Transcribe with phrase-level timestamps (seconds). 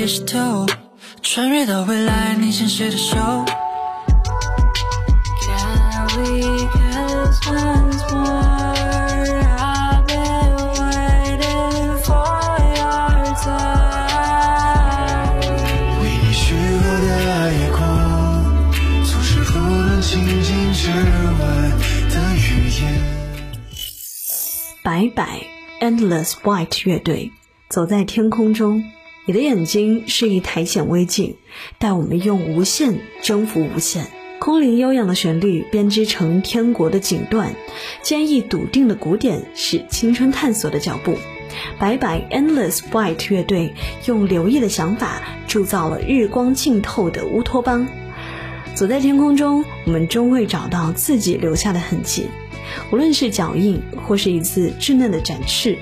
[0.00, 0.66] 刻在血石头，
[1.20, 3.18] 穿越到未来，你牵谁的手
[5.42, 6.40] ？Can we
[6.72, 8.72] kiss one more?
[9.58, 13.76] I've been waiting for our time.
[16.00, 17.78] 为你许诺的夜空，
[19.04, 21.44] 总是不能情境之外
[22.08, 22.82] 的语言。
[24.82, 25.44] 白白
[25.82, 27.32] Endless White 乐队。
[27.68, 28.82] 走在天空中，
[29.30, 31.36] 你的眼睛是一台显微镜，
[31.78, 34.08] 带我们用无限征服无限。
[34.40, 37.50] 空灵悠扬的旋律编织成天国的锦缎，
[38.02, 41.14] 坚毅笃定的鼓点是青春探索的脚步。
[41.78, 43.72] 白白 Endless White 乐队
[44.04, 47.86] 用留意的想法铸造了日光浸透的乌托邦。
[48.74, 52.26] 走在天空中，我们终会找到自己留下的痕迹，
[52.90, 55.78] 无论是脚印，或是一次稚嫩的展翅。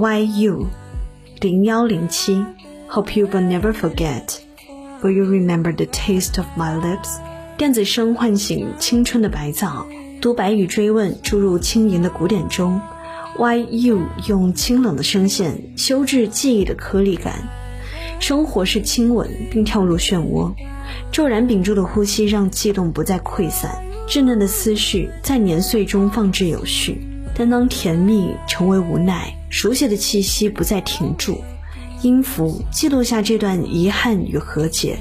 [0.00, 0.64] YU
[1.42, 2.42] 零幺零七
[2.88, 4.38] ，Hope you will never forget.
[5.02, 7.18] Will you remember the taste of my lips？
[7.58, 9.84] 电子声唤醒青春的白噪，
[10.22, 12.80] 独白与追问注入轻盈的古典中。
[13.36, 17.34] YU 用清冷的声线修治记忆的颗粒感。
[18.20, 20.54] 生活是亲吻并跳入漩涡，
[21.12, 27.06] 骤然屏住的呼吸让悸动不再溃散，稚嫩的思绪在年岁中放置有序。
[27.34, 31.42] 但当甜蜜成为无奈，熟悉的气息不再停住，
[32.02, 34.96] 音符记录下这段遗憾与和解。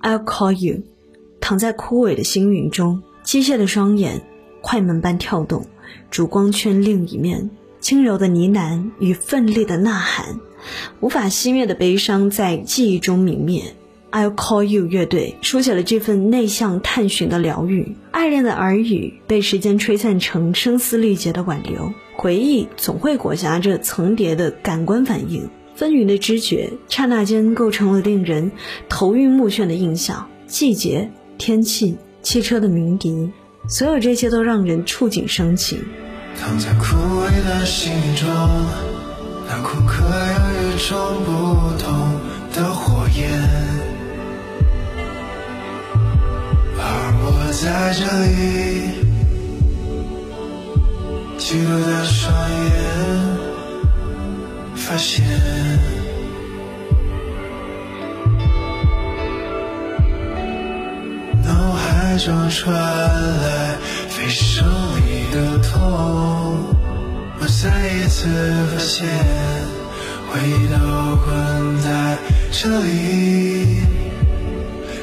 [0.00, 0.82] I'll call you，
[1.40, 4.22] 躺在枯萎的星云中，机械的双眼
[4.60, 5.66] 快门般跳动，
[6.10, 7.50] 主光圈另一面，
[7.80, 10.38] 轻柔的呢喃与奋力的呐喊，
[11.00, 13.74] 无法熄灭的悲伤在记忆中泯灭。
[14.10, 25.50] I'll call you 乐队书写了这份内向探寻的疗愈，爱恋的耳语被时间吹散成声嘶力竭的挽留，回忆总会裹挟着层叠的感官反应。
[25.78, 28.50] 纷纭的知觉，刹那间构成了令人
[28.88, 30.28] 头晕目眩的印象。
[30.48, 31.08] 季节、
[31.38, 33.30] 天气、汽车的鸣笛，
[33.68, 35.78] 所有这些都让人触景生情。
[36.36, 38.28] 躺在枯萎的心中，
[39.46, 41.30] 那空壳有与众不
[41.78, 42.18] 同
[42.52, 43.30] 的火焰，
[46.76, 46.82] 而
[47.22, 48.98] 我在这里，
[51.38, 52.57] 记录的双眼。
[54.98, 55.24] 发现，
[61.44, 63.76] 脑海中传来
[64.08, 66.74] 非生理的痛，
[67.38, 68.26] 我再一次
[68.72, 69.06] 发现，
[70.32, 70.76] 回忆都
[71.22, 72.18] 困在
[72.50, 73.82] 这里，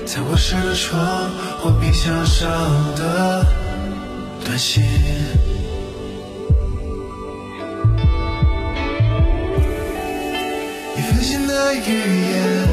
[0.05, 0.99] 在卧室的窗
[1.61, 2.51] 或冰箱上
[2.97, 3.45] 的
[4.43, 4.83] 短信。
[11.47, 11.79] 的语
[12.31, 12.67] 言，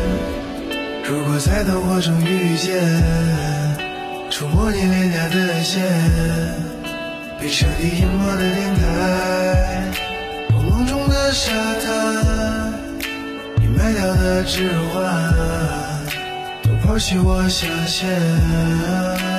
[1.04, 2.80] 如果在灯火中遇见，
[4.30, 5.82] 触摸你脸颊的线，
[7.40, 8.80] 被彻底淹没的电台，
[10.50, 12.72] 朦胧中的沙滩，
[13.60, 15.32] 你卖掉的指环，
[16.64, 19.31] 都抛弃我下线。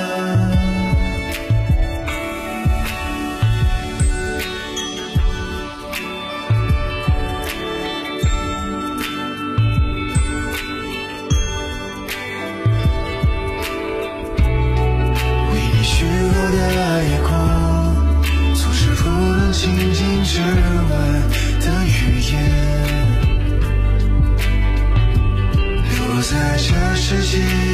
[27.34, 27.73] You.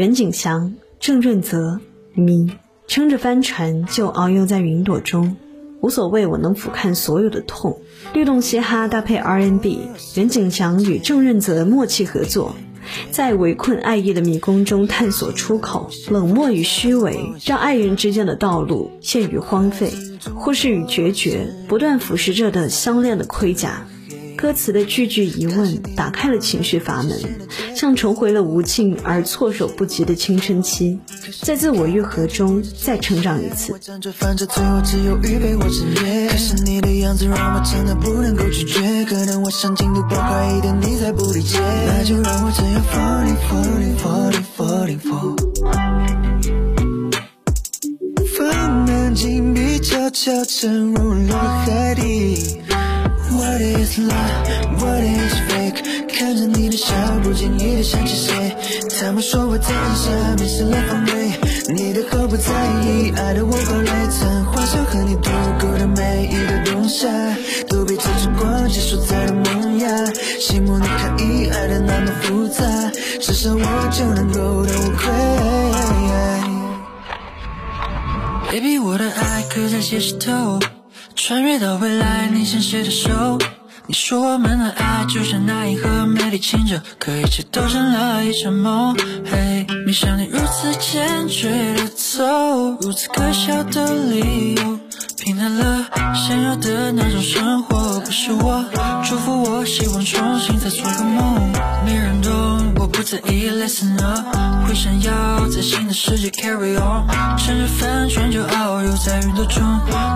[0.00, 1.78] 袁景祥、郑润泽，
[2.14, 2.50] 迷，
[2.86, 5.36] 撑着帆船就遨游在云朵中，
[5.82, 7.82] 无所谓，我能俯瞰所有的痛。
[8.14, 9.78] 律动嘻哈搭配 R&B，
[10.16, 12.54] 袁景祥与郑润泽默契合作。
[13.10, 19.92] 在围困爱意的迷宫中探索出口，冷漠与虚伪让爱人之间的道路陷于荒废，
[20.34, 23.86] 或是与决绝不断腐蚀着的相恋的盔甲。
[24.40, 27.14] 歌词的句句疑问打开了情绪阀门，
[27.76, 30.98] 像重回了无尽而措手不及的青春期，
[31.42, 33.78] 在自我愈合中再成长一次。
[49.82, 52.59] 悄悄沉入了海底。
[53.50, 54.46] What is love?
[54.78, 55.82] What is fake?
[56.08, 58.56] 看着你的笑，不经意的想起谁？
[59.00, 61.32] 他们说我太傻，迷失了方位。
[61.74, 62.52] 你的毫不在
[62.84, 63.90] 意，爱的我好累。
[64.08, 67.08] 曾幻想和你度过的每一个冬夏，
[67.68, 69.88] 都被这时光结束在了萌芽。
[70.38, 72.62] 羡慕你可以爱的那么复杂，
[73.20, 75.10] 至少我就能够都无愧。
[78.52, 80.60] Baby，我的爱刻在写石头。
[81.30, 83.38] 穿越到未来，你牵谁的手？
[83.86, 88.96] 你说我们的爱就像那银河美丽清澈，可一切都成了一场梦。
[89.30, 92.24] 嘿，没想你如此坚决的走，
[92.80, 94.80] 如此可笑的理由，
[95.18, 98.64] 平淡了想要的那种生活，不是我
[99.08, 101.52] 祝福我，希望重新再做个梦。
[101.86, 107.06] 没人懂，不在意，Listen up，会闪耀在新的世界，Carry on，
[107.38, 109.62] 乘着帆船就遨游在云朵中，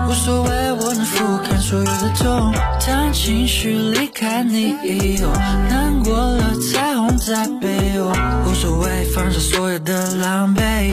[0.07, 2.53] 无所谓，我能俯瞰所有的痛。
[2.85, 5.31] 当情绪离开你以后，
[5.69, 8.11] 难过了，彩虹在背后，
[8.45, 10.91] 无所谓，放下所有的狼狈，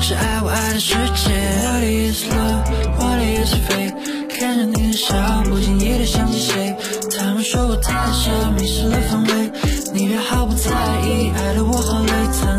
[0.00, 1.32] 是爱我爱的世界。
[1.62, 2.64] What is love?
[2.98, 3.94] What is fate?
[4.36, 6.76] 看着你的笑，不经意的想起谁？
[7.16, 9.50] 他们说我太傻，迷失了方位。
[9.94, 12.53] 你别毫不在意，爱的我好累。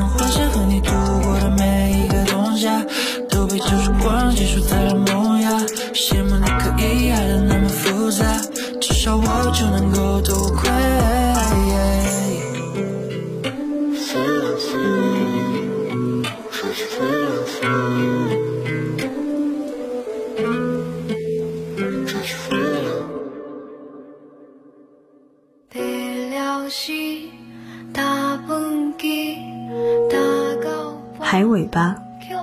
[31.36, 31.98] 海尾巴，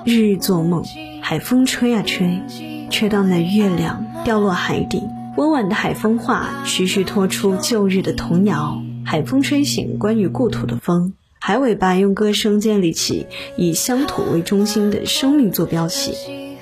[0.05, 0.85] 日日做梦，
[1.23, 2.43] 海风吹啊吹，
[2.91, 5.03] 吹到那月亮掉落海底。
[5.39, 8.83] 温婉的海风话，徐徐托出旧日的童谣。
[9.03, 13.27] 海风吹醒关于故土的风，海尾巴用歌声建立起
[13.57, 16.13] 以乡土为中心的生命坐标系。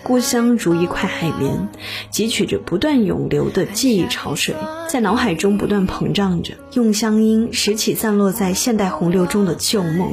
[0.05, 1.69] 故乡如一块海绵，
[2.13, 4.55] 汲取着不断涌流的记忆潮水，
[4.89, 10.13] 在脑海中不断膨胀着，用乡音拾起散落在现代洪流中的旧梦。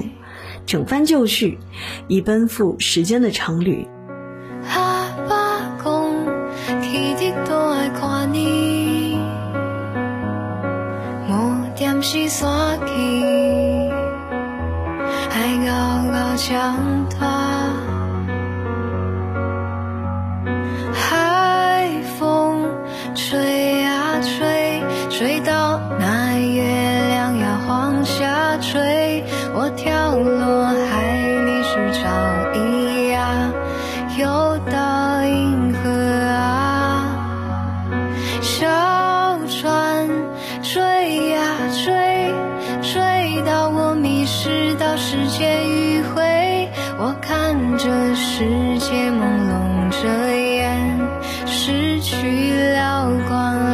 [0.67, 1.57] 整番旧绪，
[2.09, 3.87] 以奔赴时间的长旅。
[48.07, 48.45] 的世
[48.79, 50.97] 界朦胧着眼，
[51.45, 53.66] 失去了光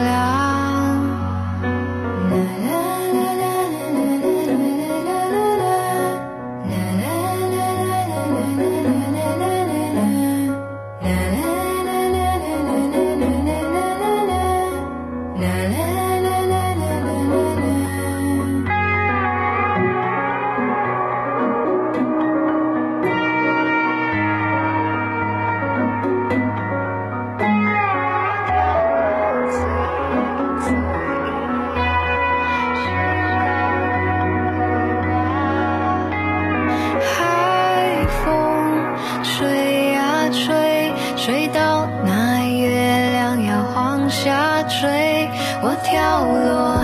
[44.23, 45.29] 下坠，
[45.61, 46.82] 我跳落。